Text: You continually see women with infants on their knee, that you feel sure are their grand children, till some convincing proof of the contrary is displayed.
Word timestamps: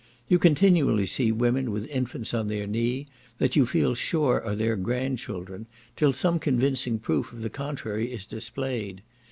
You 0.27 0.39
continually 0.39 1.05
see 1.05 1.31
women 1.31 1.69
with 1.69 1.85
infants 1.89 2.33
on 2.33 2.47
their 2.47 2.65
knee, 2.65 3.05
that 3.37 3.55
you 3.55 3.67
feel 3.67 3.93
sure 3.93 4.43
are 4.43 4.55
their 4.55 4.75
grand 4.75 5.19
children, 5.19 5.67
till 5.95 6.11
some 6.11 6.39
convincing 6.39 6.97
proof 6.97 7.31
of 7.31 7.43
the 7.43 7.51
contrary 7.51 8.11
is 8.11 8.25
displayed. 8.25 9.03